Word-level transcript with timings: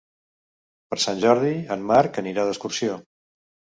Per 0.93 0.97
Sant 1.03 1.21
Jordi 1.25 1.53
en 1.77 1.85
Marc 1.93 2.21
anirà 2.23 2.47
d'excursió. 2.49 2.97